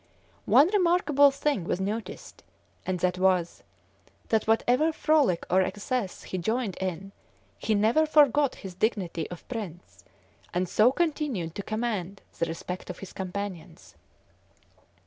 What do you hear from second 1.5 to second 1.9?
was